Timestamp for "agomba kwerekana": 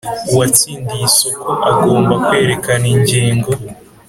1.71-2.85